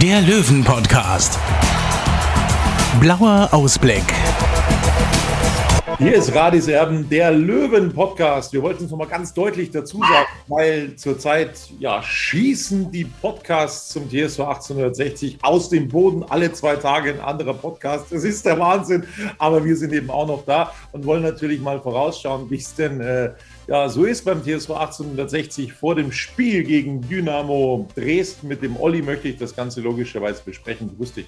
[0.00, 1.38] der Löwen-Podcast.
[3.00, 4.02] Blauer Ausblick.
[5.98, 8.52] Hier ist Radis Erben, der Löwen-Podcast.
[8.52, 14.08] Wir wollten es nochmal ganz deutlich dazu sagen, weil zurzeit ja, schießen die Podcasts zum
[14.08, 16.24] TSV 1860 aus dem Boden.
[16.28, 18.06] Alle zwei Tage ein anderer Podcast.
[18.10, 19.04] Das ist der Wahnsinn.
[19.38, 23.00] Aber wir sind eben auch noch da und wollen natürlich mal vorausschauen, wie es denn
[23.00, 23.30] äh,
[23.66, 28.48] ja, so ist beim TSV 1860 vor dem Spiel gegen Dynamo Dresden.
[28.48, 30.94] Mit dem Olli möchte ich das Ganze logischerweise besprechen.
[30.96, 31.26] Grüß dich.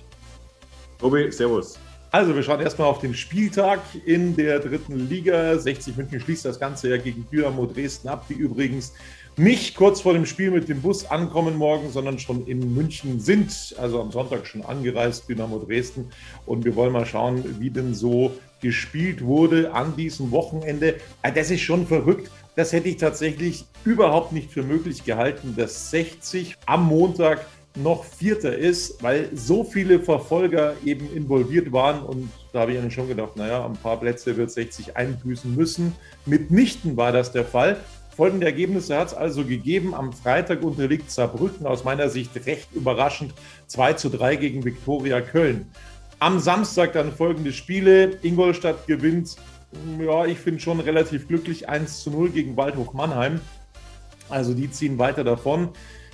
[0.98, 1.78] Tobi, Servus.
[2.11, 5.58] Also, wir schauen erstmal auf den Spieltag in der dritten Liga.
[5.58, 8.92] 60 München schließt das Ganze ja gegen Dynamo Dresden ab, die übrigens
[9.39, 13.75] nicht kurz vor dem Spiel mit dem Bus ankommen morgen, sondern schon in München sind.
[13.79, 16.11] Also am Sonntag schon angereist, Dynamo Dresden.
[16.47, 20.97] Und wir wollen mal schauen, wie denn so gespielt wurde an diesem Wochenende.
[21.23, 22.31] Ah, Das ist schon verrückt.
[22.55, 28.57] Das hätte ich tatsächlich überhaupt nicht für möglich gehalten, dass 60 am Montag noch Vierter
[28.57, 32.01] ist, weil so viele Verfolger eben involviert waren.
[32.01, 35.95] Und da habe ich dann schon gedacht, naja, ein paar Plätze wird 60 einbüßen müssen.
[36.25, 37.77] Mitnichten war das der Fall.
[38.17, 39.95] Folgende Ergebnisse hat es also gegeben.
[39.95, 43.34] Am Freitag unterliegt Saarbrücken aus meiner Sicht recht überraschend
[43.67, 45.70] 2 zu 3 gegen Viktoria Köln.
[46.19, 48.19] Am Samstag dann folgende Spiele.
[48.23, 49.36] Ingolstadt gewinnt,
[50.00, 53.39] ja, ich finde schon relativ glücklich 1 zu 0 gegen Waldhof Mannheim.
[54.30, 55.69] Also die ziehen weiter davon.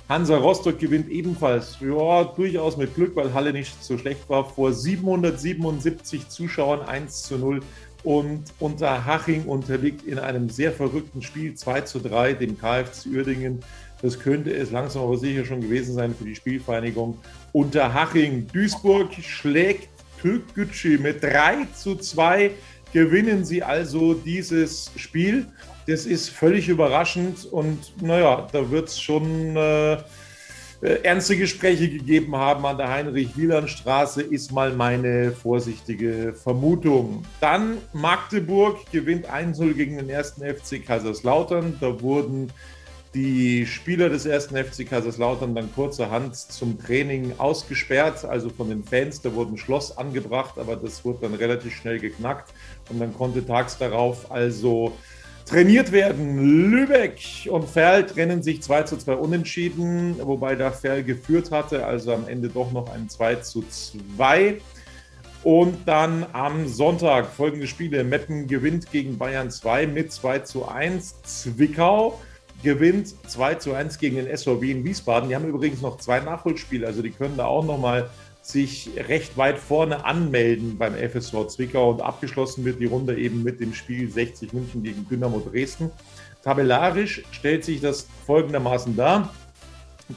[0.09, 4.73] Hansa Rostock gewinnt ebenfalls, ja, durchaus mit Glück, weil Halle nicht so schlecht war, vor
[4.73, 7.61] 777 Zuschauern 1 zu 0.
[8.03, 13.61] Und Unterhaching unterliegt in einem sehr verrückten Spiel 2 zu 3 dem KFC Uerdingen.
[14.01, 17.17] Das könnte es langsam aber sicher schon gewesen sein für die Spielvereinigung.
[17.53, 19.87] Unterhaching Duisburg schlägt
[20.21, 22.51] Türkgücü mit 3 zu 2.
[22.91, 25.47] Gewinnen sie also dieses Spiel.
[25.87, 29.97] Das ist völlig überraschend und naja, da wird es schon äh,
[30.83, 37.23] ernste Gespräche gegeben haben an der Heinrich-Wieland-Straße, ist mal meine vorsichtige Vermutung.
[37.39, 41.77] Dann Magdeburg gewinnt 1-0 gegen den ersten FC Kaiserslautern.
[41.79, 42.51] Da wurden
[43.13, 49.21] die Spieler des ersten FC Kaiserslautern dann kurzerhand zum Training ausgesperrt, also von den Fans.
[49.21, 52.53] Da wurde ein Schloss angebracht, aber das wurde dann relativ schnell geknackt
[52.89, 54.97] und dann konnte tags darauf also
[55.45, 56.71] trainiert werden.
[56.71, 62.13] Lübeck und Ferl trennen sich 2 zu 2 unentschieden, wobei da Ferl geführt hatte, also
[62.13, 63.63] am Ende doch noch ein 2 zu
[64.17, 64.59] 2.
[65.43, 68.05] Und dann am Sonntag folgende Spiele.
[68.05, 71.21] Meppen gewinnt gegen Bayern 2 mit 2 zu 1.
[71.23, 72.19] Zwickau
[72.63, 75.27] gewinnt 2 zu 1 gegen den SVW in Wiesbaden.
[75.27, 78.09] Die haben übrigens noch zwei Nachholspiele, also die können da auch nochmal
[78.43, 83.61] sich recht weit vorne anmelden beim FSV Zwickau und abgeschlossen wird die Runde eben mit
[83.61, 85.89] dem Spiel 60 München gegen Dynamo Dresden.
[86.43, 89.33] Tabellarisch stellt sich das folgendermaßen dar.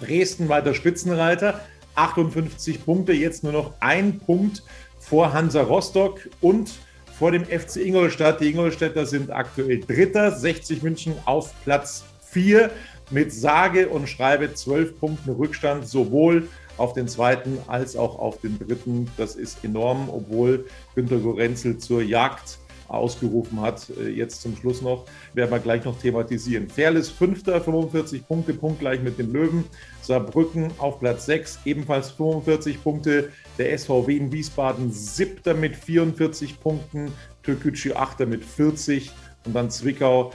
[0.02, 1.60] Dresden weiter Spitzenreiter,
[1.94, 4.64] 58 Punkte, jetzt nur noch ein Punkt
[4.98, 6.72] vor Hansa Rostock und
[7.16, 8.40] vor dem FC Ingolstadt.
[8.40, 12.70] Die Ingolstädter sind aktuell Dritter, 60 München auf Platz 4
[13.10, 18.58] mit sage und schreibe 12 Punkten Rückstand, sowohl auf den zweiten als auch auf den
[18.58, 19.10] dritten.
[19.16, 23.90] Das ist enorm, obwohl Günter Gorenzel zur Jagd ausgerufen hat.
[23.98, 26.68] Äh, Jetzt zum Schluss noch, werden wir gleich noch thematisieren.
[26.68, 29.64] Ferl ist Fünfter, 45 Punkte, punktgleich mit den Löwen.
[30.02, 33.30] Saarbrücken auf Platz 6, ebenfalls 45 Punkte.
[33.58, 37.12] Der SVW in Wiesbaden Siebter mit 44 Punkten.
[37.42, 39.12] Türkgücü Achter mit 40
[39.46, 40.32] und dann Zwickau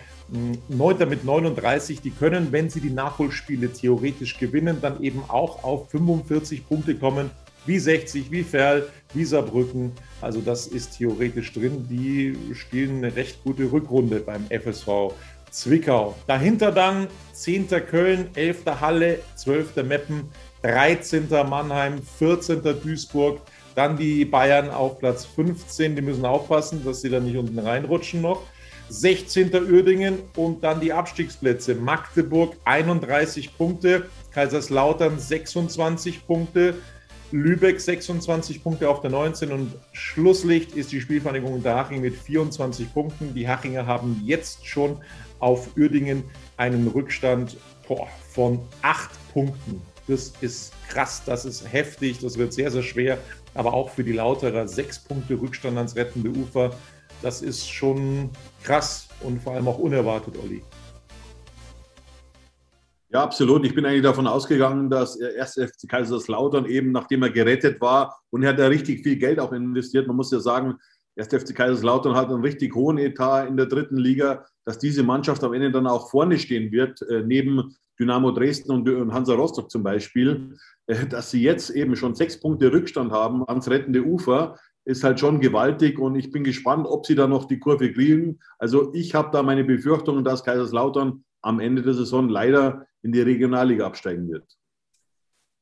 [0.70, 5.90] Neunter mit 39, die können, wenn sie die Nachholspiele theoretisch gewinnen, dann eben auch auf
[5.92, 7.30] 45 Punkte kommen,
[7.66, 9.92] wie 60, wie Ferl, wie Saarbrücken.
[10.22, 11.86] Also das ist theoretisch drin.
[11.90, 15.14] Die spielen eine recht gute Rückrunde beim FSV
[15.52, 16.16] Zwickau.
[16.28, 17.68] Dahinter dann 10.
[17.68, 18.66] Köln, 11.
[18.80, 19.76] Halle, 12.
[19.84, 20.30] Meppen,
[20.64, 21.28] 13.
[21.30, 22.62] Mannheim, 14.
[22.64, 23.42] Duisburg.
[23.76, 25.96] Dann die Bayern auf Platz 15.
[25.96, 28.44] Die müssen aufpassen, dass sie da nicht unten reinrutschen noch.
[28.92, 29.54] 16.
[29.72, 31.76] Uerdingen und dann die Abstiegsplätze.
[31.76, 36.76] Magdeburg 31 Punkte, Kaiserslautern 26 Punkte,
[37.32, 43.34] Lübeck 26 Punkte auf der 19 und Schlusslicht ist die Spielvereinigung Unterhaching mit 24 Punkten.
[43.34, 44.98] Die Hachinger haben jetzt schon
[45.40, 46.26] auf Uerdingen
[46.58, 47.56] einen Rückstand
[47.88, 49.82] boah, von 8 Punkten.
[50.08, 53.18] Das ist krass, das ist heftig, das wird sehr, sehr schwer.
[53.54, 56.76] Aber auch für die Lauterer sechs Punkte Rückstand ans rettende Ufer.
[57.22, 58.30] Das ist schon
[58.64, 60.64] krass und vor allem auch unerwartet, Olli.
[63.10, 63.66] Ja, absolut.
[63.66, 68.44] Ich bin eigentlich davon ausgegangen, dass erst FC Kaiserslautern eben, nachdem er gerettet war und
[68.44, 70.08] er hat da richtig viel Geld auch investiert.
[70.08, 70.78] Man muss ja sagen,
[71.16, 75.44] erst FC Kaiserslautern hat einen richtig hohen Etat in der dritten Liga, dass diese Mannschaft
[75.44, 79.84] am Ende dann auch vorne stehen wird, äh, neben Dynamo Dresden und Hansa Rostock zum
[79.84, 80.56] Beispiel.
[80.88, 85.20] Äh, dass sie jetzt eben schon sechs Punkte Rückstand haben ans rettende Ufer, ist halt
[85.20, 88.40] schon gewaltig und ich bin gespannt, ob sie da noch die Kurve kriegen.
[88.58, 93.22] Also ich habe da meine Befürchtungen, dass Kaiserslautern am Ende der Saison leider in die
[93.22, 94.46] Regionalliga absteigen wird.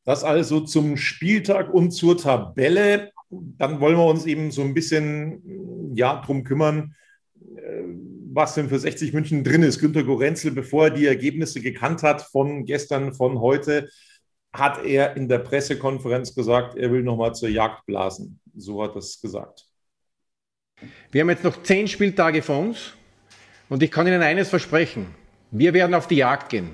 [0.05, 3.11] Das also zum Spieltag und zur Tabelle.
[3.29, 6.95] Dann wollen wir uns eben so ein bisschen ja, drum kümmern,
[7.55, 7.83] äh,
[8.31, 9.79] was denn für 60 München drin ist.
[9.79, 13.89] Günter Gorenzel, bevor er die Ergebnisse gekannt hat von gestern, von heute,
[14.53, 18.39] hat er in der Pressekonferenz gesagt, er will nochmal zur Jagd blasen.
[18.55, 19.65] So hat er es gesagt.
[21.11, 22.93] Wir haben jetzt noch zehn Spieltage vor uns
[23.67, 25.13] und ich kann Ihnen eines versprechen.
[25.51, 26.71] Wir werden auf die Jagd gehen.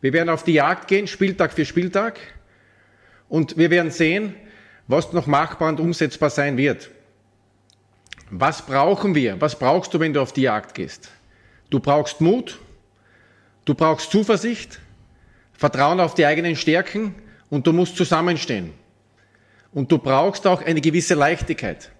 [0.00, 2.18] Wir werden auf die Jagd gehen, Spieltag für Spieltag.
[3.28, 4.34] Und wir werden sehen,
[4.86, 6.90] was noch machbar und umsetzbar sein wird.
[8.30, 9.40] Was brauchen wir?
[9.40, 11.10] Was brauchst du, wenn du auf die Jagd gehst?
[11.68, 12.58] Du brauchst Mut,
[13.64, 14.80] du brauchst Zuversicht,
[15.60, 17.14] Vertrauen auf die eigenen Stärken
[17.50, 18.72] und du musst zusammenstehen.
[19.74, 21.90] Und du brauchst auch eine gewisse Leichtigkeit.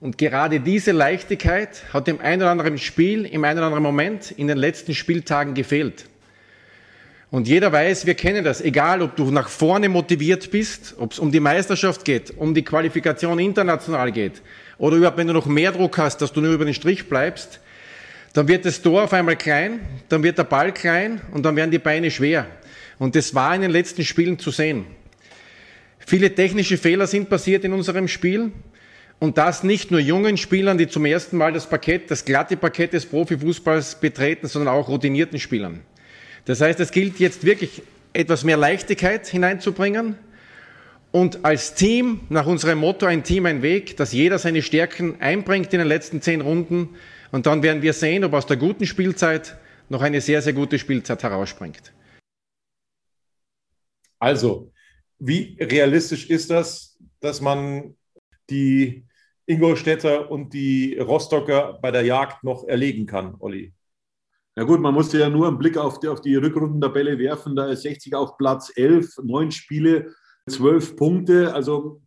[0.00, 4.30] Und gerade diese Leichtigkeit hat im einen oder anderen Spiel, im einen oder anderen Moment
[4.30, 6.06] in den letzten Spieltagen gefehlt.
[7.30, 11.18] Und jeder weiß, wir kennen das, egal ob du nach vorne motiviert bist, ob es
[11.18, 14.40] um die Meisterschaft geht, um die Qualifikation international geht,
[14.78, 17.60] oder überhaupt wenn du noch mehr Druck hast, dass du nur über den Strich bleibst,
[18.32, 21.70] dann wird das Tor auf einmal klein, dann wird der Ball klein und dann werden
[21.70, 22.46] die Beine schwer.
[22.98, 24.86] Und das war in den letzten Spielen zu sehen.
[25.98, 28.52] Viele technische Fehler sind passiert in unserem Spiel.
[29.20, 32.92] Und das nicht nur jungen Spielern, die zum ersten Mal das Parkett, das glatte Parkett
[32.92, 35.80] des Profifußballs betreten, sondern auch routinierten Spielern.
[36.44, 40.16] Das heißt, es gilt jetzt wirklich etwas mehr Leichtigkeit hineinzubringen
[41.10, 45.72] und als Team, nach unserem Motto ein Team, ein Weg, dass jeder seine Stärken einbringt
[45.72, 46.90] in den letzten zehn Runden
[47.30, 49.56] und dann werden wir sehen, ob aus der guten Spielzeit
[49.88, 51.92] noch eine sehr, sehr gute Spielzeit herausspringt.
[54.18, 54.72] Also,
[55.18, 57.96] wie realistisch ist das, dass man
[58.50, 59.06] die
[59.46, 63.72] Ingolstädter und die Rostocker bei der Jagd noch erlegen kann, Olli?
[64.56, 67.54] Ja gut, man musste ja nur einen Blick auf die, auf die Rückrundentabelle werfen.
[67.54, 70.12] Da ist 60 auf Platz 11, neun Spiele,
[70.48, 71.54] zwölf Punkte.
[71.54, 72.02] Also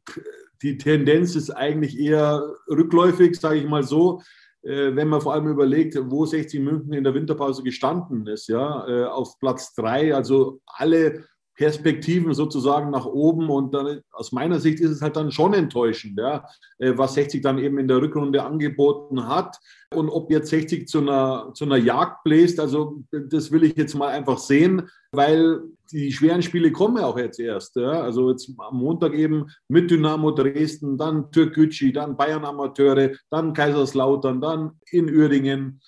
[0.61, 4.21] die Tendenz ist eigentlich eher rückläufig, sage ich mal so.
[4.63, 8.87] Äh, wenn man vor allem überlegt, wo 60 München in der Winterpause gestanden ist, ja,
[8.87, 11.23] äh, auf Platz drei, also alle
[11.61, 13.51] Perspektiven sozusagen nach oben.
[13.51, 16.43] Und dann, aus meiner Sicht ist es halt dann schon enttäuschend, ja,
[16.79, 19.59] äh, was 60 dann eben in der Rückrunde angeboten hat.
[19.93, 23.93] Und ob jetzt 60 zu einer, zu einer Jagd bläst, also das will ich jetzt
[23.93, 25.61] mal einfach sehen, weil
[25.91, 27.75] die schweren Spiele kommen ja auch jetzt erst.
[27.75, 28.01] Ja.
[28.01, 34.41] Also jetzt am Montag eben mit Dynamo Dresden, dann Türkgücü, dann Bayern Amateure, dann Kaiserslautern,
[34.41, 35.79] dann in Uerdingen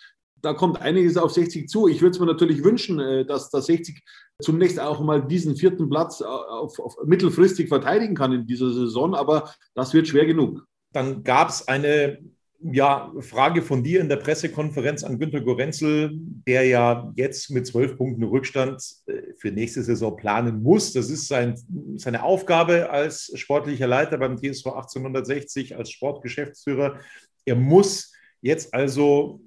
[0.44, 1.88] da kommt einiges auf 60 zu.
[1.88, 4.04] Ich würde es mir natürlich wünschen, äh, dass, dass 60
[4.42, 9.16] zunächst auch mal diesen vierten Platz äh, auf, auf mittelfristig verteidigen kann in dieser Saison,
[9.16, 10.66] aber das wird schwer genug.
[10.92, 12.20] Dann gab es eine
[12.72, 17.98] ja, Frage von dir in der Pressekonferenz an Günter Gorenzel, der ja jetzt mit zwölf
[17.98, 20.94] Punkten Rückstand äh, für nächste Saison planen muss.
[20.94, 21.56] Das ist sein,
[21.96, 27.00] seine Aufgabe als sportlicher Leiter beim TSV 1860, als Sportgeschäftsführer.
[27.46, 29.42] Er muss jetzt also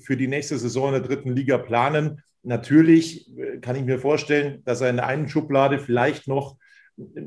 [0.00, 2.22] für die nächste Saison in der dritten Liga planen.
[2.42, 6.56] Natürlich äh, kann ich mir vorstellen, dass er in der einen Schublade vielleicht noch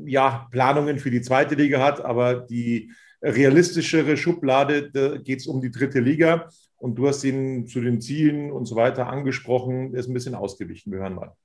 [0.04, 5.60] ja, Planungen für die zweite Liga hat, aber die realistischere Schublade, da geht es um
[5.60, 6.48] die dritte Liga.
[6.76, 10.92] Und du hast ihn zu den Zielen und so weiter angesprochen, ist ein bisschen ausgewichen.
[10.92, 11.36] Wir hören mal.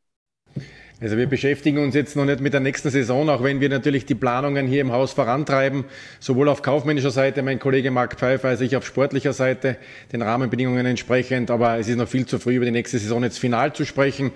[1.00, 4.08] Also wir beschäftigen uns jetzt noch nicht mit der nächsten Saison, auch wenn wir natürlich
[4.08, 5.86] die Planungen hier im Haus vorantreiben,
[6.20, 9.78] sowohl auf kaufmännischer Seite, mein Kollege Marc Pfeiffer, als ich auf sportlicher Seite,
[10.12, 11.52] den Rahmenbedingungen entsprechend.
[11.52, 14.32] Aber es ist noch viel zu früh, über die nächste Saison jetzt final zu sprechen.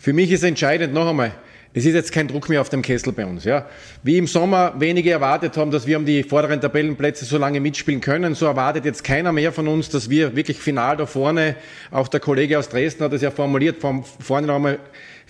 [0.00, 1.30] Für mich ist entscheidend noch einmal,
[1.72, 3.44] es ist jetzt kein Druck mehr auf dem Kessel bei uns.
[3.44, 3.66] Ja.
[4.02, 8.00] Wie im Sommer wenige erwartet haben, dass wir um die vorderen Tabellenplätze so lange mitspielen
[8.00, 11.54] können, so erwartet jetzt keiner mehr von uns, dass wir wirklich final da vorne,
[11.92, 14.80] auch der Kollege aus Dresden hat es ja formuliert, vorne noch einmal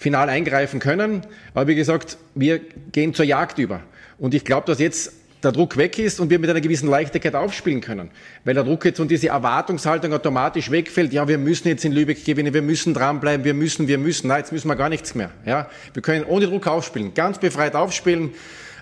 [0.02, 1.23] final eingreifen können.
[1.54, 2.61] Aber wie gesagt, wir
[2.92, 3.80] gehen zur Jagd über.
[4.18, 7.35] Und ich glaube, dass jetzt der Druck weg ist und wir mit einer gewissen Leichtigkeit
[7.35, 8.11] aufspielen können.
[8.44, 12.25] Weil der Druck jetzt und diese Erwartungshaltung automatisch wegfällt, ja, wir müssen jetzt in Lübeck
[12.25, 15.30] gewinnen, wir müssen dranbleiben, wir müssen, wir müssen, nein, jetzt müssen wir gar nichts mehr.
[15.44, 18.30] Ja, wir können ohne Druck aufspielen, ganz befreit aufspielen.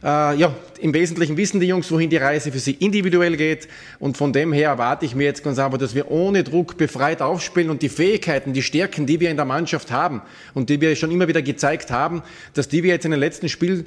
[0.03, 3.69] Äh, ja, im Wesentlichen wissen die Jungs, wohin die Reise für sie individuell geht.
[3.99, 7.21] Und von dem her erwarte ich mir jetzt ganz einfach, dass wir ohne Druck befreit
[7.21, 10.23] aufspielen und die Fähigkeiten, die Stärken, die wir in der Mannschaft haben
[10.55, 12.23] und die wir schon immer wieder gezeigt haben,
[12.55, 13.85] dass die wir jetzt in den letzten Spiel,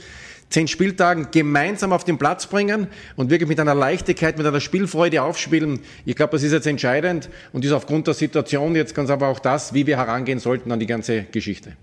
[0.50, 5.24] zehn Spieltagen gemeinsam auf den Platz bringen und wirklich mit einer Leichtigkeit, mit einer Spielfreude
[5.24, 5.79] aufspielen.
[6.05, 9.39] Ich glaube, das ist jetzt entscheidend und ist aufgrund der Situation jetzt ganz einfach auch
[9.39, 11.75] das, wie wir herangehen sollten an die ganze Geschichte.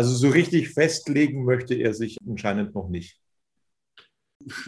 [0.00, 3.18] Also so richtig festlegen möchte er sich anscheinend noch nicht.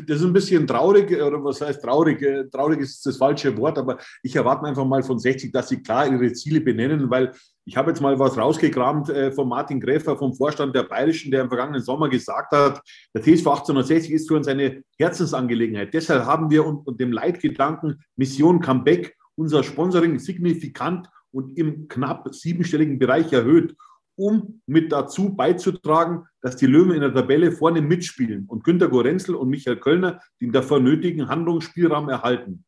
[0.07, 2.21] Das ist ein bisschen traurig, oder was heißt traurig?
[2.53, 6.07] Traurig ist das falsche Wort, aber ich erwarte einfach mal von 60, dass sie klar
[6.07, 7.33] ihre Ziele benennen, weil
[7.65, 11.41] ich habe jetzt mal was rausgekramt äh, von Martin Gräfer vom Vorstand der Bayerischen, der
[11.41, 12.83] im vergangenen Sommer gesagt hat,
[13.15, 15.95] der TSV 1860 ist für uns eine Herzensangelegenheit.
[15.95, 22.99] Deshalb haben wir unter dem Leitgedanken Mission Comeback unser Sponsoring signifikant und im knapp siebenstelligen
[22.99, 23.75] Bereich erhöht
[24.23, 29.35] um mit dazu beizutragen, dass die Löwen in der Tabelle vorne mitspielen und Günter Gorenzel
[29.35, 32.65] und Michael Kölner den dafür nötigen Handlungsspielraum erhalten.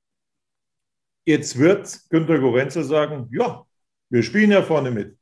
[1.24, 3.64] Jetzt wird Günter Gorenzel sagen, ja,
[4.10, 5.16] wir spielen ja vorne mit.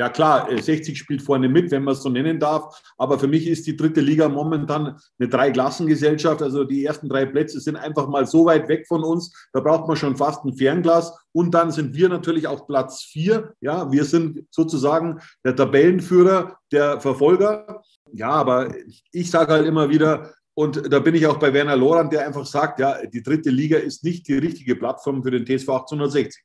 [0.00, 2.80] Ja klar, 60 äh, spielt vorne mit, wenn man es so nennen darf.
[2.96, 6.40] Aber für mich ist die dritte Liga momentan eine Dreiklassengesellschaft.
[6.40, 9.30] Also die ersten drei Plätze sind einfach mal so weit weg von uns.
[9.52, 11.12] Da braucht man schon fast ein Fernglas.
[11.32, 13.52] Und dann sind wir natürlich auf Platz vier.
[13.60, 17.82] Ja, wir sind sozusagen der Tabellenführer, der Verfolger.
[18.10, 18.74] Ja, aber
[19.12, 22.46] ich sage halt immer wieder, und da bin ich auch bei Werner Lorand, der einfach
[22.46, 26.42] sagt, ja, die dritte Liga ist nicht die richtige Plattform für den TSV 1860.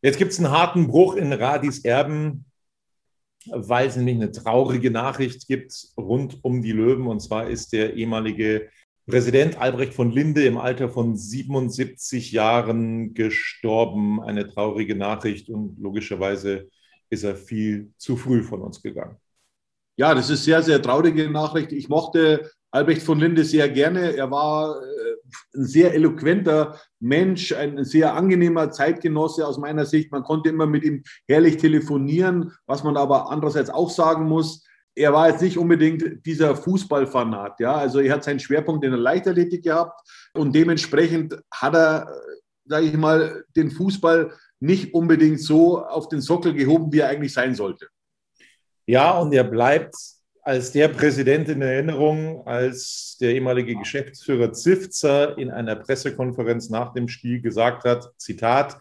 [0.00, 2.44] Jetzt gibt es einen harten Bruch in Radis Erben,
[3.46, 7.06] weil es nämlich eine traurige Nachricht gibt rund um die Löwen.
[7.06, 8.68] Und zwar ist der ehemalige
[9.06, 14.22] Präsident Albrecht von Linde im Alter von 77 Jahren gestorben.
[14.22, 16.68] Eine traurige Nachricht und logischerweise
[17.10, 19.16] ist er viel zu früh von uns gegangen.
[19.96, 21.72] Ja, das ist sehr, sehr traurige Nachricht.
[21.72, 24.14] Ich mochte Albrecht von Linde sehr gerne.
[24.14, 25.18] Er war äh,
[25.54, 30.12] ein sehr eloquenter Mensch, ein sehr angenehmer Zeitgenosse aus meiner Sicht.
[30.12, 34.64] Man konnte immer mit ihm herrlich telefonieren, was man aber andererseits auch sagen muss.
[34.94, 37.60] Er war jetzt nicht unbedingt dieser Fußballfanat.
[37.60, 37.76] Ja?
[37.76, 40.00] Also er hat seinen Schwerpunkt in der Leichtathletik gehabt
[40.34, 42.12] und dementsprechend hat er,
[42.64, 47.32] sage ich mal, den Fußball nicht unbedingt so auf den Sockel gehoben, wie er eigentlich
[47.32, 47.88] sein sollte.
[48.86, 49.94] Ja, und er bleibt
[50.48, 57.06] als der Präsident in Erinnerung, als der ehemalige Geschäftsführer Zifzer in einer Pressekonferenz nach dem
[57.06, 58.78] Spiel gesagt hat, Zitat,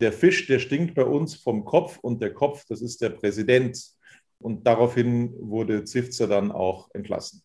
[0.00, 3.80] der Fisch, der stinkt bei uns vom Kopf und der Kopf, das ist der Präsident.
[4.40, 7.40] Und daraufhin wurde Zifzer dann auch entlassen.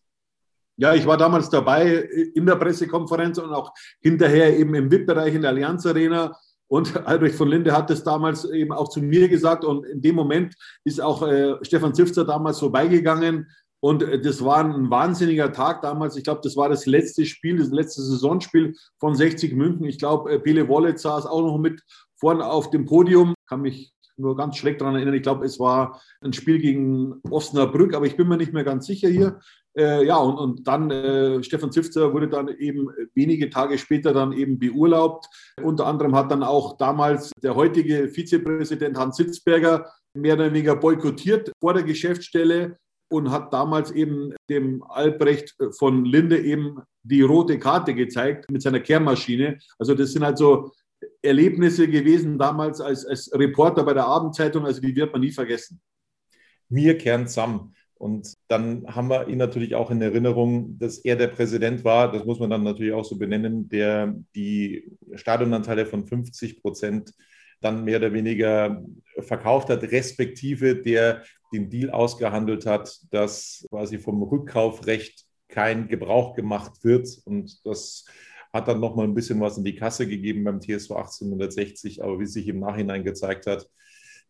[0.76, 2.00] Ja, ich war damals dabei
[2.34, 6.36] in der Pressekonferenz und auch hinterher eben im VIP-Bereich in der Allianz Arena.
[6.68, 9.64] Und Albrecht von Linde hat das damals eben auch zu mir gesagt.
[9.64, 10.54] Und in dem Moment
[10.84, 13.48] ist auch äh, Stefan Zifzer damals vorbeigegangen.
[13.80, 16.16] Und äh, das war ein wahnsinniger Tag damals.
[16.16, 19.84] Ich glaube, das war das letzte Spiel, das letzte Saisonspiel von 60 München.
[19.84, 21.82] Ich glaube, äh, Pele Wallet saß auch noch mit
[22.18, 23.34] vorne auf dem Podium.
[23.48, 25.14] Kann mich nur ganz schlecht daran erinnern.
[25.14, 28.86] Ich glaube, es war ein Spiel gegen Osnabrück, aber ich bin mir nicht mehr ganz
[28.86, 29.40] sicher hier.
[29.76, 34.32] Äh, ja, und, und dann äh, Stefan Zifzer wurde dann eben wenige Tage später dann
[34.32, 35.26] eben beurlaubt.
[35.62, 41.52] Unter anderem hat dann auch damals der heutige Vizepräsident Hans Sitzberger mehr oder weniger boykottiert
[41.60, 47.94] vor der Geschäftsstelle und hat damals eben dem Albrecht von Linde eben die rote Karte
[47.94, 49.58] gezeigt mit seiner Kehrmaschine.
[49.78, 50.72] Also das sind halt so
[51.22, 55.80] Erlebnisse gewesen damals als, als Reporter bei der Abendzeitung, also die wird man nie vergessen.
[56.68, 57.74] Mir kehren zusammen.
[57.98, 62.26] Und dann haben wir ihn natürlich auch in Erinnerung, dass er der Präsident war, das
[62.26, 67.14] muss man dann natürlich auch so benennen, der die Stadionanteile von 50 Prozent
[67.62, 68.82] dann mehr oder weniger
[69.20, 71.22] verkauft hat, respektive der
[71.54, 77.08] den Deal ausgehandelt hat, dass quasi vom Rückkaufrecht kein Gebrauch gemacht wird.
[77.24, 78.04] Und das
[78.56, 82.26] hat dann nochmal ein bisschen was in die Kasse gegeben beim TSV 1860, aber wie
[82.26, 83.68] sich im Nachhinein gezeigt hat,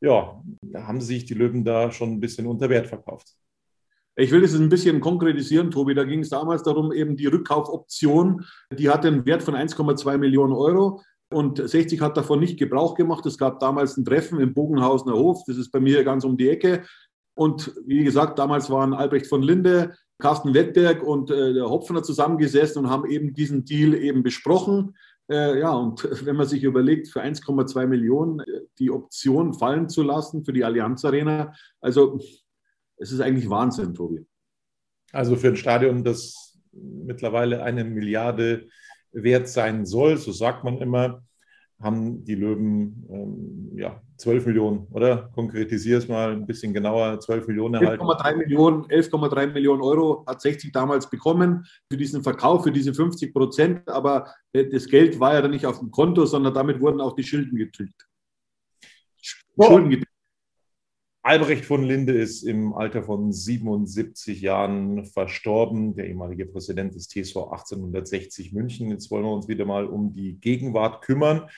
[0.01, 3.29] ja, da haben sich die Löwen da schon ein bisschen unter Wert verkauft.
[4.19, 5.95] Ich will das ein bisschen konkretisieren, Tobi.
[5.95, 10.55] Da ging es damals darum, eben die Rückkaufoption, die hatte einen Wert von 1,2 Millionen
[10.55, 11.03] Euro.
[11.29, 13.27] Und 60 hat davon nicht Gebrauch gemacht.
[13.27, 15.43] Es gab damals ein Treffen im Bogenhausener Hof.
[15.47, 16.85] Das ist bei mir ganz um die Ecke.
[17.35, 22.85] Und wie gesagt, damals waren Albrecht von Linde, Carsten Wettberg und äh, der Hopfner zusammengesessen
[22.85, 24.97] und haben eben diesen Deal eben besprochen.
[25.29, 30.03] Äh, ja, und wenn man sich überlegt, für 1,2 Millionen äh, die Option fallen zu
[30.03, 32.19] lassen für die Allianz Arena, also
[32.99, 34.27] es ist eigentlich Wahnsinn, Tobi.
[35.13, 38.69] Also für ein Stadion, das mittlerweile eine Milliarde
[39.13, 41.23] wert sein soll, so sagt man immer,
[41.81, 45.31] haben die Löwen ähm, ja, 12 Millionen, oder?
[45.35, 48.03] Konkretisier es mal ein bisschen genauer, 12 Millionen erhalten.
[48.03, 53.33] 11,3 Millionen, 11,3 Millionen Euro hat 60 damals bekommen für diesen Verkauf, für diese 50
[53.35, 57.01] Prozent, aber äh, das Geld war ja dann nicht auf dem Konto, sondern damit wurden
[57.01, 58.07] auch die Schilden getilgt.
[59.21, 60.06] Schulden.
[61.27, 67.49] Albrecht von Linde ist im Alter von 77 Jahren verstorben, der ehemalige Präsident des TSV
[67.51, 68.93] 1860 München.
[68.93, 71.49] Jetzt wollen wir uns wieder mal um die Gegenwart kümmern.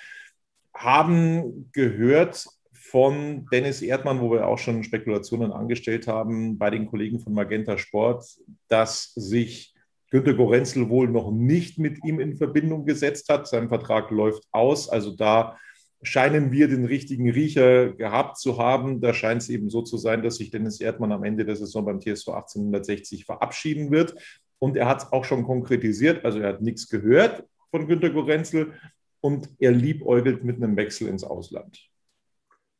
[0.72, 7.20] Haben gehört von Dennis Erdmann, wo wir auch schon Spekulationen angestellt haben bei den Kollegen
[7.20, 8.24] von Magenta Sport,
[8.68, 9.74] dass sich
[10.10, 13.46] Günter Gorenzel wohl noch nicht mit ihm in Verbindung gesetzt hat.
[13.46, 14.88] Sein Vertrag läuft aus.
[14.88, 15.58] Also da
[16.02, 19.00] scheinen wir den richtigen Riecher gehabt zu haben.
[19.00, 21.84] Da scheint es eben so zu sein, dass sich Dennis Erdmann am Ende der Saison
[21.84, 24.14] beim TSV 1860 verabschieden wird.
[24.58, 26.24] Und er hat es auch schon konkretisiert.
[26.24, 28.72] Also er hat nichts gehört von Günter Gorenzel
[29.20, 31.78] und er liebäugelt mit einem Wechsel ins Ausland.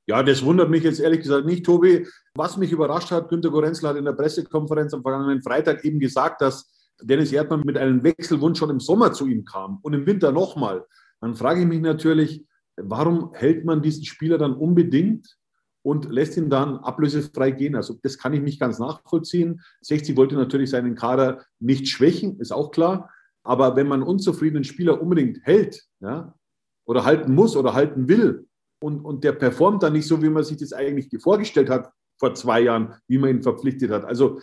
[0.06, 2.06] Ja, das wundert mich jetzt ehrlich gesagt nicht, Tobi.
[2.34, 6.40] Was mich überrascht hat, Günter Gorenzel hat in der Pressekonferenz am vergangenen Freitag eben gesagt,
[6.40, 6.72] dass
[7.02, 10.84] Dennis Erdmann mit einem Wechselwunsch schon im Sommer zu ihm kam und im Winter nochmal.
[11.20, 12.44] Dann frage ich mich natürlich,
[12.82, 15.36] warum hält man diesen Spieler dann unbedingt
[15.82, 17.74] und lässt ihn dann ablösefrei gehen?
[17.74, 19.60] Also das kann ich nicht ganz nachvollziehen.
[19.82, 23.10] 60 wollte natürlich seinen Kader nicht schwächen, ist auch klar.
[23.42, 26.34] Aber wenn man unzufriedenen Spieler unbedingt hält, ja,
[26.84, 28.48] oder halten muss oder halten will,
[28.80, 32.34] und, und der performt dann nicht so, wie man sich das eigentlich vorgestellt hat vor
[32.34, 34.04] zwei Jahren, wie man ihn verpflichtet hat.
[34.04, 34.40] Also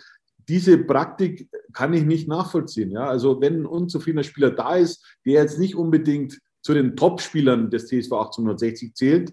[0.48, 2.90] diese Praktik kann ich nicht nachvollziehen.
[2.90, 3.08] Ja?
[3.08, 7.86] Also wenn ein unzufriedener Spieler da ist, der jetzt nicht unbedingt zu den Top-Spielern des
[7.86, 9.32] TSV 1860 zählt,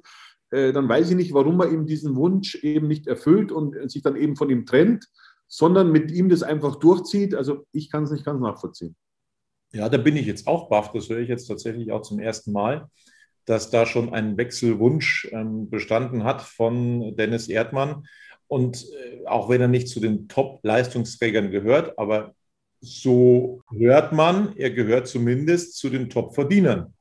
[0.51, 4.03] äh, dann weiß ich nicht, warum man ihm diesen Wunsch eben nicht erfüllt und sich
[4.03, 5.07] dann eben von ihm trennt,
[5.47, 7.33] sondern mit ihm das einfach durchzieht.
[7.33, 8.95] Also ich kann es nicht ganz nachvollziehen.
[9.73, 10.91] Ja, da bin ich jetzt auch baff.
[10.91, 12.87] Das höre ich jetzt tatsächlich auch zum ersten Mal,
[13.45, 18.05] dass da schon ein Wechselwunsch ähm, bestanden hat von Dennis Erdmann.
[18.47, 22.35] Und äh, auch wenn er nicht zu den Top-Leistungsträgern gehört, aber
[22.79, 26.93] so hört man, er gehört zumindest zu den Top-Verdienern.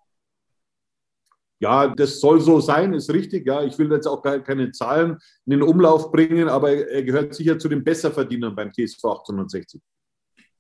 [1.63, 3.47] Ja, das soll so sein, ist richtig.
[3.47, 7.57] Ja, ich will jetzt auch keine Zahlen in den Umlauf bringen, aber er gehört sicher
[7.57, 9.81] zu den Besserverdienern beim TSV 1860.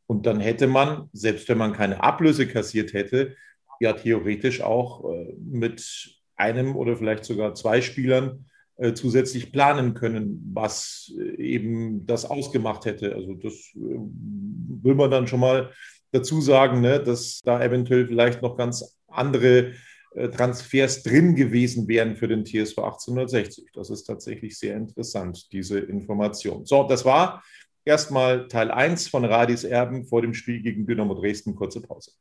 [0.06, 3.34] Und dann hätte man, selbst wenn man keine Ablöse kassiert hätte,
[3.80, 8.44] ja theoretisch auch äh, mit einem oder vielleicht sogar zwei Spielern
[8.76, 13.16] äh, zusätzlich planen können, was äh, eben das ausgemacht hätte.
[13.16, 15.72] Also das will man dann schon mal
[16.12, 19.72] dazu sagen, ne, dass da eventuell vielleicht noch ganz andere
[20.14, 23.70] Transfers drin gewesen wären für den TSV 1860.
[23.72, 26.66] Das ist tatsächlich sehr interessant, diese Information.
[26.66, 27.42] So, das war
[27.84, 31.54] erstmal Teil 1 von Radis Erben vor dem Spiel gegen Dynamo Dresden.
[31.54, 32.12] Kurze Pause.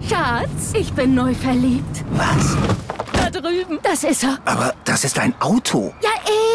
[0.00, 2.04] Schatz, ich bin neu verliebt.
[2.12, 2.56] Was?
[3.12, 3.78] Da drüben.
[3.82, 4.38] Das ist er.
[4.44, 5.94] Aber das ist ein Auto.
[6.02, 6.10] Ja,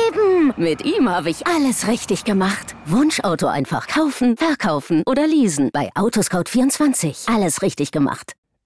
[0.07, 0.53] eben.
[0.57, 2.75] Mit ihm habe ich alles richtig gemacht.
[2.85, 5.69] Wunschauto einfach kaufen, verkaufen oder leasen.
[5.73, 7.33] Bei Autoscout24.
[7.33, 8.33] Alles richtig gemacht.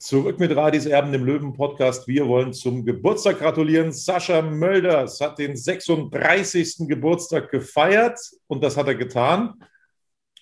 [0.00, 2.06] Zurück mit Radis Erben, dem Löwen-Podcast.
[2.06, 3.90] Wir wollen zum Geburtstag gratulieren.
[3.90, 6.86] Sascha Mölders hat den 36.
[6.86, 9.54] Geburtstag gefeiert und das hat er getan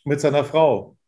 [0.04, 0.98] mit seiner Frau.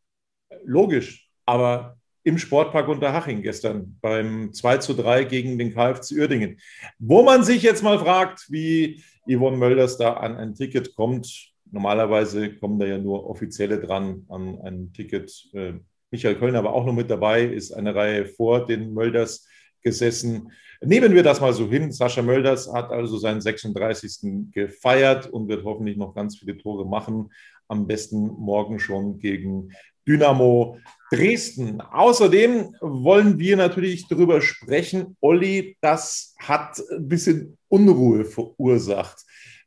[0.64, 6.58] Logisch, aber im Sportpark Unterhaching gestern beim 2 zu 3 gegen den KFC Uerdingen.
[6.98, 11.52] Wo man sich jetzt mal fragt, wie Yvonne Mölders da an ein Ticket kommt.
[11.70, 15.50] Normalerweise kommen da ja nur Offizielle dran an ein Ticket.
[15.52, 15.74] Äh,
[16.11, 19.47] Michael Kölner war auch noch mit dabei, ist eine Reihe vor den Mölders
[19.83, 20.53] gesessen.
[20.81, 21.92] Nehmen wir das mal so hin.
[21.92, 24.51] Sascha Mölders hat also seinen 36.
[24.53, 27.31] gefeiert und wird hoffentlich noch ganz viele Tore machen.
[27.68, 29.73] Am besten morgen schon gegen
[30.07, 30.79] Dynamo
[31.11, 31.81] Dresden.
[31.81, 39.25] Außerdem wollen wir natürlich darüber sprechen, Olli, das hat ein bisschen Unruhe verursacht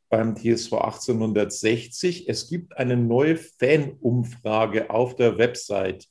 [0.08, 2.28] beim TSV 1860.
[2.28, 6.08] Es gibt eine neue Fanumfrage auf der Website.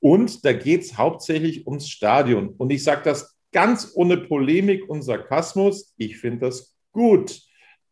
[0.00, 2.50] Und da geht es hauptsächlich ums Stadion.
[2.56, 5.94] Und ich sage das ganz ohne Polemik und Sarkasmus.
[5.96, 7.40] Ich finde das gut,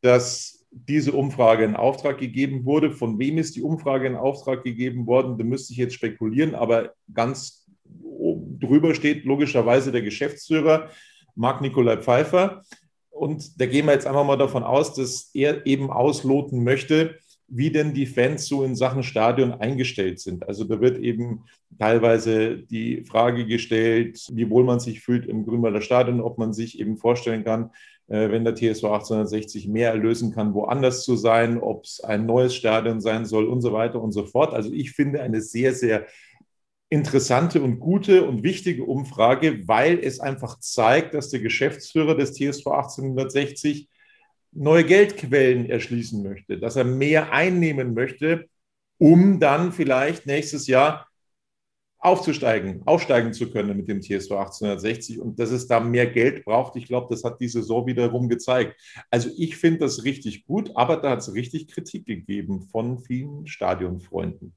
[0.03, 2.90] dass diese Umfrage in Auftrag gegeben wurde.
[2.90, 5.38] Von wem ist die Umfrage in Auftrag gegeben worden?
[5.38, 7.66] Da müsste ich jetzt spekulieren, aber ganz
[8.61, 10.90] drüber steht logischerweise der Geschäftsführer
[11.35, 12.62] Marc-Nikolai Pfeiffer.
[13.11, 17.71] Und da gehen wir jetzt einfach mal davon aus, dass er eben ausloten möchte, wie
[17.71, 20.49] denn die Fans so in Sachen Stadion eingestellt sind.
[20.49, 21.45] Also da wird eben
[21.79, 26.81] teilweise die Frage gestellt, wie wohl man sich fühlt im Grünwalder Stadion, ob man sich
[26.81, 27.71] eben vorstellen kann,
[28.09, 32.55] äh, wenn der TSV 1860 mehr erlösen kann, woanders zu sein, ob es ein neues
[32.55, 34.53] Stadion sein soll und so weiter und so fort.
[34.53, 36.07] Also ich finde eine sehr, sehr
[36.89, 42.67] interessante und gute und wichtige Umfrage, weil es einfach zeigt, dass der Geschäftsführer des TSV
[42.67, 43.89] 1860
[44.57, 48.49] neue Geldquellen erschließen möchte, dass er mehr einnehmen möchte,
[48.99, 51.07] um dann vielleicht nächstes Jahr
[51.99, 56.77] aufzusteigen, aufsteigen zu können mit dem TSV 1860 und dass es da mehr Geld braucht.
[56.77, 58.81] Ich glaube, das hat die Saison wiederum gezeigt.
[59.11, 63.47] Also ich finde das richtig gut, aber da hat es richtig Kritik gegeben von vielen
[63.47, 64.55] Stadionfreunden.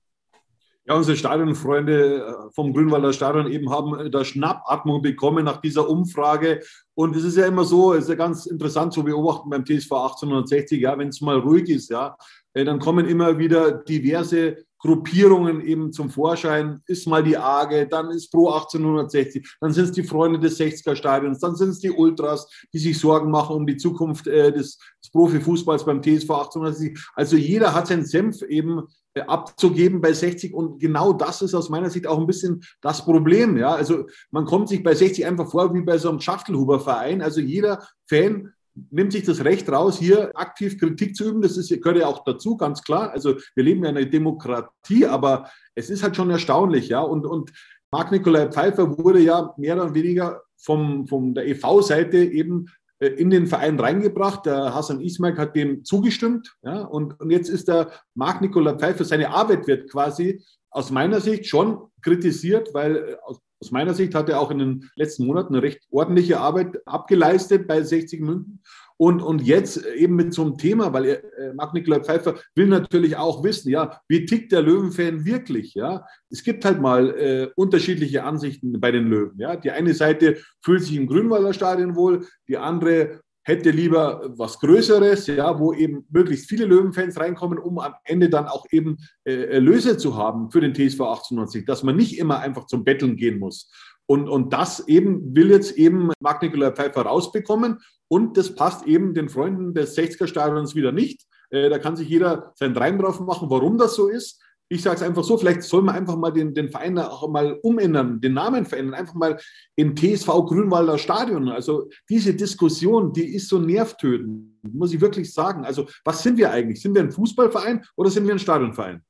[0.89, 5.87] Ja, unsere Stadionfreunde äh, vom Grünwalder Stadion eben haben äh, da Schnappatmung bekommen nach dieser
[5.87, 6.61] Umfrage.
[6.95, 9.91] Und es ist ja immer so, es ist ja ganz interessant zu beobachten beim TSV
[9.91, 12.17] 1860, ja, wenn es mal ruhig ist, ja,
[12.53, 16.81] äh, dann kommen immer wieder diverse Gruppierungen eben zum Vorschein.
[16.87, 20.95] Ist mal die AGE, dann ist Pro 1860, dann sind es die Freunde des 60er
[20.95, 24.79] Stadions, dann sind es die Ultras, die sich Sorgen machen um die Zukunft äh, des,
[25.03, 26.99] des Profifußballs beim TSV 1860.
[27.13, 31.89] Also jeder hat seinen Senf eben abzugeben bei 60 und genau das ist aus meiner
[31.89, 33.57] Sicht auch ein bisschen das Problem.
[33.57, 37.21] Ja, also man kommt sich bei 60 einfach vor wie bei so einem Schachtelhuber-Verein.
[37.21, 38.53] Also jeder Fan
[38.91, 41.41] nimmt sich das Recht raus, hier aktiv Kritik zu üben.
[41.41, 43.11] Das ist, gehört ja auch dazu, ganz klar.
[43.11, 47.01] Also wir leben ja in einer Demokratie, aber es ist halt schon erstaunlich, ja.
[47.01, 47.51] Und, und
[47.91, 53.47] Marc-Nikolai Pfeiffer wurde ja mehr oder weniger vom, von der EV-Seite eben äh, in den
[53.47, 54.45] Verein reingebracht.
[54.45, 56.55] Der Hassan Ismail hat dem zugestimmt.
[56.63, 61.47] Ja, und, und jetzt ist der Marc-Nicola Pfeiffer, seine Arbeit wird quasi aus meiner Sicht
[61.47, 65.53] schon kritisiert, weil äh, aus, aus meiner Sicht hat er auch in den letzten Monaten
[65.53, 68.61] eine recht ordentliche Arbeit abgeleistet bei 60 München.
[69.01, 73.69] Und, und jetzt eben mit so Thema, weil äh, Marc-Nikolai Pfeiffer will natürlich auch wissen,
[73.69, 76.05] ja, wie tickt der Löwenfan wirklich, ja?
[76.29, 79.55] Es gibt halt mal äh, unterschiedliche Ansichten bei den Löwen, ja?
[79.55, 85.27] Die eine Seite fühlt sich im Grünwalder Stadion wohl, die andere hätte lieber was Größeres,
[85.27, 89.97] ja, wo eben möglichst viele Löwenfans reinkommen, um am Ende dann auch eben äh, Erlöse
[89.97, 93.71] zu haben für den TSV 1890, dass man nicht immer einfach zum Betteln gehen muss.
[94.05, 97.77] Und, und das eben will jetzt eben Marc-Nikolai Pfeiffer rausbekommen.
[98.09, 101.25] Und das passt eben den Freunden des 60er Stadions wieder nicht.
[101.51, 104.41] Äh, da kann sich jeder seinen Reim drauf machen, warum das so ist.
[104.71, 107.53] Ich sage es einfach so, vielleicht soll man einfach mal den, den Verein auch mal
[107.63, 109.39] umändern, den Namen verändern, einfach mal
[109.75, 111.49] in TSV Grünwalder Stadion.
[111.49, 115.65] Also diese Diskussion, die ist so nervtötend, muss ich wirklich sagen.
[115.65, 116.81] Also was sind wir eigentlich?
[116.81, 119.01] Sind wir ein Fußballverein oder sind wir ein Stadionverein?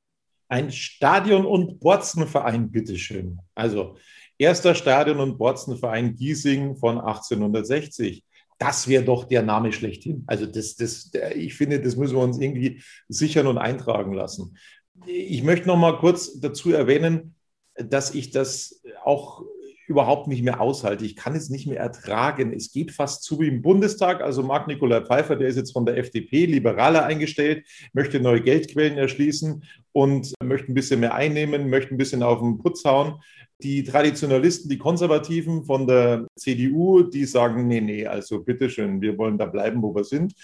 [0.48, 3.38] Ein Stadion- und Borzenverein, bitteschön.
[3.54, 3.96] Also
[4.40, 8.24] Erster Stadion- und Borzenverein Giesing von 1860.
[8.60, 10.22] Das wäre doch der Name schlechthin.
[10.26, 14.58] Also das, das, ich finde, das müssen wir uns irgendwie sichern und eintragen lassen.
[15.06, 17.34] Ich möchte noch mal kurz dazu erwähnen,
[17.74, 19.44] dass ich das auch
[19.86, 21.06] überhaupt nicht mehr aushalte.
[21.06, 22.52] Ich kann es nicht mehr ertragen.
[22.52, 24.20] Es geht fast zu wie im Bundestag.
[24.20, 29.64] Also Marc-Nikolai Pfeiffer, der ist jetzt von der FDP, liberaler eingestellt, möchte neue Geldquellen erschließen
[29.92, 33.20] und möchte ein bisschen mehr einnehmen, möchte ein bisschen auf den Putz hauen.
[33.62, 39.38] Die Traditionalisten, die Konservativen von der CDU, die sagen, nee, nee, also bitteschön, wir wollen
[39.38, 40.34] da bleiben, wo wir sind.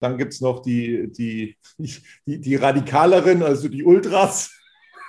[0.00, 1.56] Dann gibt es noch die, die,
[2.26, 4.50] die, die Radikaleren, also die Ultras,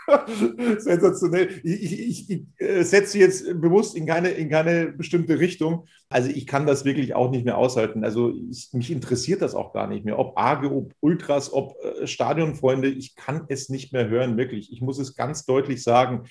[0.79, 1.61] Sensationell.
[1.63, 5.87] Ich, ich, ich, äh, setze jetzt bewusst in keine, in keine bestimmte Richtung.
[6.09, 8.03] Also ich kann das wirklich auch nicht mehr aushalten.
[8.03, 10.19] Also ich, mich interessiert das auch gar nicht mehr.
[10.19, 14.71] Ob Arge, ob Ultras, ob äh, Stadionfreunde, ich kann es nicht mehr hören, wirklich.
[14.71, 16.23] Ich muss es ganz deutlich sagen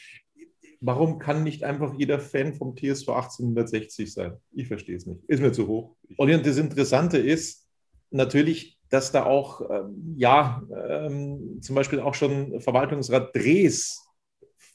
[0.80, 4.36] warum kann nicht einfach jeder Fan vom TSV 1860 sein?
[4.52, 5.24] Ich verstehe es nicht.
[5.26, 5.96] Ist mir zu hoch.
[6.16, 7.66] Und das Interessante ist
[8.10, 14.04] natürlich, dass da auch, ähm, ja, ähm, zum Beispiel auch schon Verwaltungsrat Drees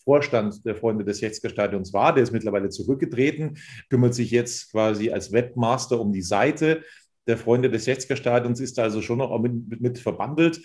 [0.04, 2.14] Vorstand der Freunde des 60er Stadions war.
[2.14, 3.58] Der ist mittlerweile zurückgetreten,
[3.90, 6.84] kümmert sich jetzt quasi als Webmaster um die Seite
[7.26, 10.62] der Freunde des 60er Stadions, ist da also schon noch mit, mit verbandelt.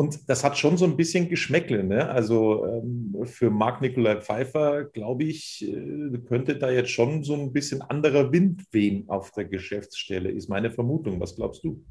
[0.00, 1.84] Und das hat schon so ein bisschen Geschmäckle.
[1.84, 2.08] Ne?
[2.08, 7.82] Also ähm, für Marc-Nikolai Pfeiffer, glaube ich, äh, könnte da jetzt schon so ein bisschen
[7.82, 11.20] anderer Wind wehen auf der Geschäftsstelle, ist meine Vermutung.
[11.20, 11.84] Was glaubst du?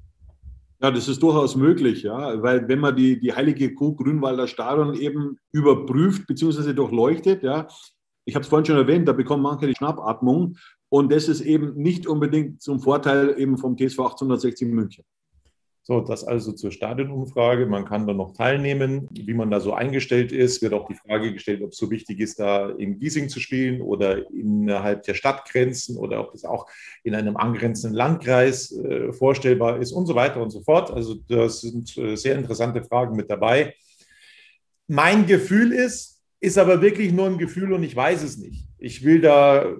[0.82, 4.96] Ja, das ist durchaus möglich, ja, weil wenn man die, die heilige Kuh Grünwalder Stadion
[4.96, 6.74] eben überprüft bzw.
[6.74, 7.68] durchleuchtet, ja,
[8.26, 10.58] ich habe es vorhin schon erwähnt, da bekommen manche die Schnappatmung
[10.90, 15.06] und das ist eben nicht unbedingt zum Vorteil eben vom TSV 1860 München.
[15.90, 17.66] So, das also zur Stadionumfrage.
[17.66, 20.62] Man kann da noch teilnehmen, wie man da so eingestellt ist.
[20.62, 23.82] Wird auch die Frage gestellt, ob es so wichtig ist, da in Giesing zu spielen
[23.82, 26.68] oder innerhalb der Stadtgrenzen oder ob das auch
[27.04, 30.92] in einem angrenzenden Landkreis äh, vorstellbar ist und so weiter und so fort.
[30.92, 33.74] Also das sind äh, sehr interessante Fragen mit dabei.
[34.88, 38.68] Mein Gefühl ist, ist aber wirklich nur ein Gefühl und ich weiß es nicht.
[38.78, 39.76] Ich will da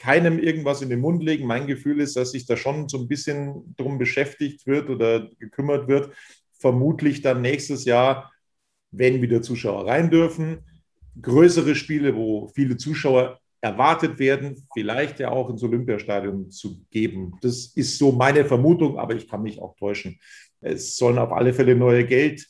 [0.00, 1.46] keinem irgendwas in den Mund legen.
[1.46, 5.88] Mein Gefühl ist, dass sich da schon so ein bisschen drum beschäftigt wird oder gekümmert
[5.88, 6.12] wird.
[6.58, 8.32] Vermutlich dann nächstes Jahr,
[8.90, 10.64] wenn wieder Zuschauer rein dürfen,
[11.20, 17.34] größere Spiele, wo viele Zuschauer erwartet werden, vielleicht ja auch ins Olympiastadion zu geben.
[17.42, 20.18] Das ist so meine Vermutung, aber ich kann mich auch täuschen.
[20.62, 22.48] Es sollen auf alle Fälle neue Geld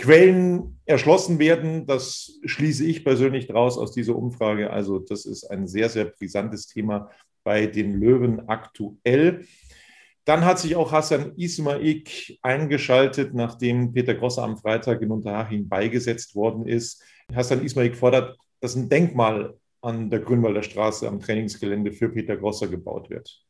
[0.00, 1.86] Quellen erschlossen werden.
[1.86, 4.70] Das schließe ich persönlich daraus aus dieser Umfrage.
[4.70, 7.10] Also das ist ein sehr, sehr brisantes Thema
[7.44, 9.44] bei den Löwen aktuell.
[10.24, 16.34] Dann hat sich auch Hassan Ismaik eingeschaltet, nachdem Peter Grosser am Freitag in Unterhaching beigesetzt
[16.34, 17.02] worden ist.
[17.34, 22.68] Hassan Ismaik fordert, dass ein Denkmal an der Grünwalder Straße am Trainingsgelände für Peter Grosser
[22.68, 23.44] gebaut wird.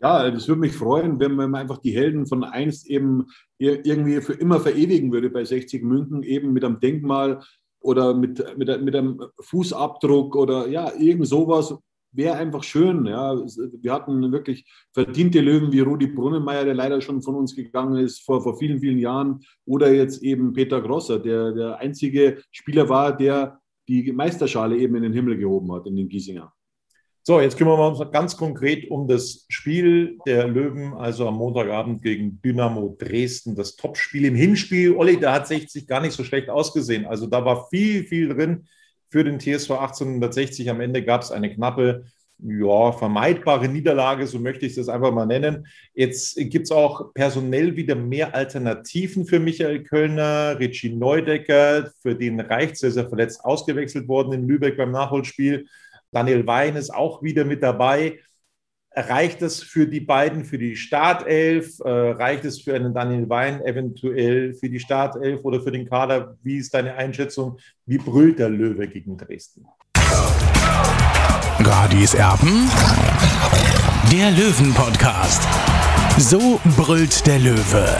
[0.00, 3.26] Ja, das würde mich freuen, wenn man einfach die Helden von einst eben
[3.58, 7.40] irgendwie für immer verewigen würde bei 60 München, eben mit einem Denkmal
[7.80, 11.76] oder mit, mit, mit einem Fußabdruck oder ja, irgend sowas.
[12.12, 13.06] Wäre einfach schön.
[13.06, 13.36] Ja.
[13.36, 18.20] Wir hatten wirklich verdiente Löwen wie Rudi Brunnenmeier, der leider schon von uns gegangen ist
[18.24, 19.40] vor, vor vielen, vielen Jahren.
[19.66, 25.02] Oder jetzt eben Peter Grosser, der der einzige Spieler war, der die Meisterschale eben in
[25.02, 26.52] den Himmel gehoben hat, in den Giesinger.
[27.26, 32.02] So, jetzt kümmern wir uns ganz konkret um das Spiel der Löwen, also am Montagabend
[32.02, 34.94] gegen Dynamo Dresden, das Topspiel im Hinspiel.
[34.94, 37.06] Olli, da hat 60 gar nicht so schlecht ausgesehen.
[37.06, 38.66] Also da war viel, viel drin
[39.08, 40.68] für den TSV 1860.
[40.68, 42.04] Am Ende gab es eine knappe,
[42.40, 45.66] ja, vermeidbare Niederlage, so möchte ich das einfach mal nennen.
[45.94, 52.38] Jetzt gibt es auch personell wieder mehr Alternativen für Michael Kölner, Richie Neudecker, für den
[52.40, 55.64] reicht es, er verletzt ausgewechselt worden in Lübeck beim Nachholspiel.
[56.14, 58.20] Daniel Wein ist auch wieder mit dabei.
[58.94, 61.80] Reicht es für die beiden, für die Startelf?
[61.80, 66.36] Äh, reicht es für einen Daniel Wein eventuell für die Startelf oder für den Kader?
[66.44, 67.58] Wie ist deine Einschätzung?
[67.84, 69.66] Wie brüllt der Löwe gegen Dresden?
[71.58, 72.70] Radis Erben,
[74.12, 75.42] der Löwen-Podcast.
[76.18, 77.98] So brüllt der Löwe.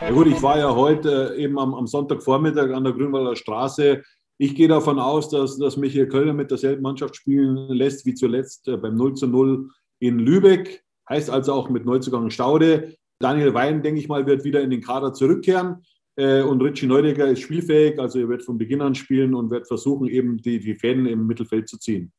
[0.00, 4.04] Ja gut, ich war ja heute eben am, am Sonntagvormittag an der Grünwalder Straße
[4.38, 8.68] ich gehe davon aus, dass, dass Michael Kölner mit derselben Mannschaft spielen lässt wie zuletzt
[8.68, 10.82] äh, beim 0 zu 0 in Lübeck.
[11.08, 12.96] Heißt also auch mit Neuzugang Staude.
[13.18, 15.82] Daniel Wein, denke ich mal, wird wieder in den Kader zurückkehren.
[16.16, 19.66] Äh, und Richie Neudecker ist spielfähig, also er wird von Beginn an spielen und wird
[19.66, 22.12] versuchen, eben die, die Fäden im Mittelfeld zu ziehen.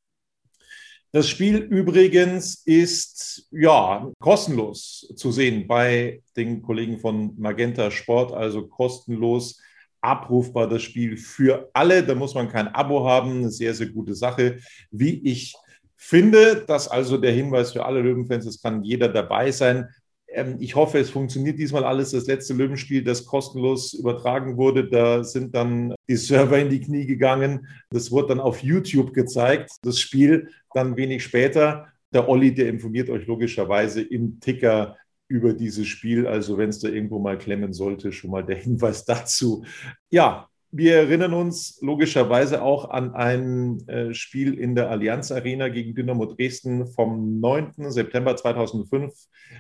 [1.12, 8.67] Das Spiel übrigens ist ja kostenlos zu sehen bei den Kollegen von Magenta Sport, also
[8.67, 9.60] kostenlos
[10.01, 12.03] abrufbar, das Spiel für alle.
[12.03, 13.39] Da muss man kein Abo haben.
[13.39, 14.57] Eine sehr, sehr gute Sache,
[14.91, 15.55] wie ich
[15.95, 16.63] finde.
[16.67, 19.89] Das also der Hinweis für alle Löwenfans, es kann jeder dabei sein.
[20.29, 22.12] Ähm, ich hoffe, es funktioniert diesmal alles.
[22.12, 27.05] Das letzte Löwenspiel, das kostenlos übertragen wurde, da sind dann die Server in die Knie
[27.05, 27.67] gegangen.
[27.89, 31.88] Das wurde dann auf YouTube gezeigt, das Spiel dann wenig später.
[32.13, 34.95] Der Olli, der informiert euch logischerweise im Ticker
[35.27, 36.27] über dieses Spiel.
[36.27, 39.63] Also wenn es da irgendwo mal klemmen sollte, schon mal der Hinweis dazu.
[40.09, 45.95] Ja, wir erinnern uns logischerweise auch an ein äh, Spiel in der Allianz Arena gegen
[45.95, 47.89] Dynamo Dresden vom 9.
[47.89, 49.13] September 2005.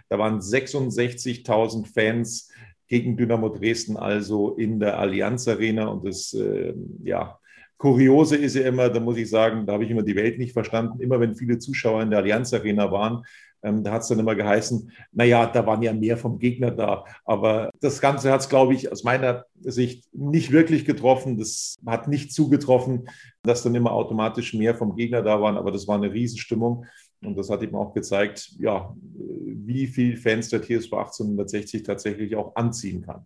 [0.09, 2.51] Da waren 66.000 Fans
[2.87, 5.87] gegen Dynamo Dresden, also in der Allianz Arena.
[5.87, 7.39] Und das, äh, ja,
[7.77, 10.53] Kuriose ist ja immer, da muss ich sagen, da habe ich immer die Welt nicht
[10.53, 10.99] verstanden.
[10.99, 13.23] Immer wenn viele Zuschauer in der Allianz Arena waren,
[13.63, 17.05] ähm, da hat es dann immer geheißen, naja, da waren ja mehr vom Gegner da.
[17.25, 21.37] Aber das Ganze hat es, glaube ich, aus meiner Sicht nicht wirklich getroffen.
[21.37, 23.09] Das hat nicht zugetroffen,
[23.43, 25.57] dass dann immer automatisch mehr vom Gegner da waren.
[25.57, 26.85] Aber das war eine Riesenstimmung.
[27.23, 32.55] Und das hat eben auch gezeigt, ja, wie viel Fans der TSV 1860 tatsächlich auch
[32.55, 33.25] anziehen kann.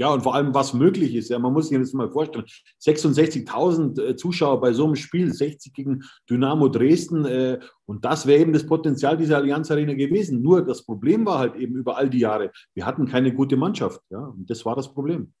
[0.00, 1.28] Ja, und vor allem, was möglich ist.
[1.28, 2.46] Ja, man muss sich das mal vorstellen.
[2.82, 7.26] 66.000 äh, Zuschauer bei so einem Spiel, 60 gegen Dynamo Dresden.
[7.26, 10.40] Äh, und das wäre eben das Potenzial dieser Allianz Arena gewesen.
[10.40, 14.00] Nur das Problem war halt eben über all die Jahre, wir hatten keine gute Mannschaft.
[14.08, 15.34] Ja, und das war das Problem.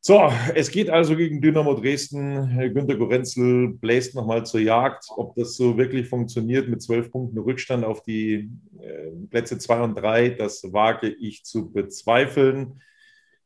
[0.00, 2.72] So, es geht also gegen Dynamo Dresden.
[2.72, 5.04] Günter Gorenzel bläst nochmal zur Jagd.
[5.10, 9.96] Ob das so wirklich funktioniert mit zwölf Punkten Rückstand auf die äh, Plätze zwei und
[9.96, 12.80] drei, das wage ich zu bezweifeln.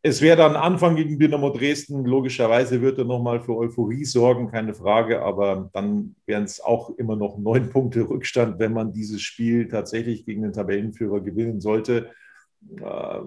[0.05, 2.05] Es wäre dann Anfang gegen Dynamo Dresden.
[2.05, 5.23] Logischerweise wird er nochmal für Euphorie sorgen, keine Frage.
[5.23, 10.27] Aber dann wären es auch immer noch neun Punkte Rückstand, wenn man dieses Spiel tatsächlich
[10.27, 12.11] gegen den Tabellenführer gewinnen sollte.
[12.81, 13.21] Äh,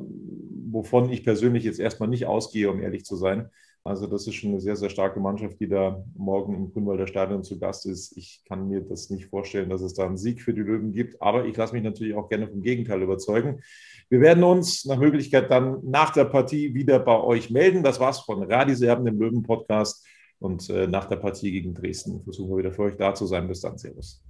[0.69, 3.49] wovon ich persönlich jetzt erstmal nicht ausgehe, um ehrlich zu sein.
[3.87, 7.43] Also das ist schon eine sehr, sehr starke Mannschaft, die da morgen im Grünwalder Stadion
[7.43, 8.17] zu Gast ist.
[8.17, 11.21] Ich kann mir das nicht vorstellen, dass es da einen Sieg für die Löwen gibt,
[11.21, 13.61] aber ich lasse mich natürlich auch gerne vom Gegenteil überzeugen.
[14.09, 17.83] Wir werden uns nach Möglichkeit dann nach der Partie wieder bei euch melden.
[17.83, 20.03] Das war's von Radiserben, dem Löwen-Podcast.
[20.39, 23.47] Und äh, nach der Partie gegen Dresden versuchen wir wieder für euch da zu sein.
[23.47, 24.23] Bis dann, Servus.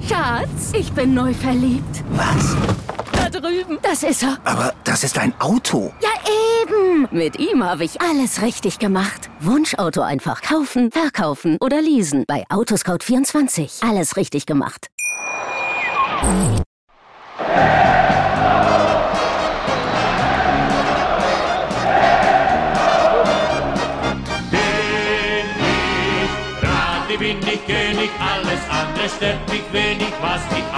[0.00, 2.04] Schatz, ich bin neu verliebt.
[2.10, 2.56] Was?
[3.12, 3.78] Da drüben.
[3.82, 4.38] Das ist er.
[4.44, 5.92] Aber das ist ein Auto.
[6.02, 6.08] Ja,
[6.98, 7.08] eben.
[7.16, 9.30] Mit ihm habe ich alles richtig gemacht.
[9.40, 12.24] Wunschauto einfach kaufen, verkaufen oder leasen.
[12.26, 13.88] Bei Autoscout24.
[13.88, 14.88] Alles richtig gemacht.
[16.20, 16.62] Bin
[26.10, 26.28] ich
[26.62, 30.12] Radi, bin ich König, alles andere stört mich wenig.
[30.20, 30.77] Was die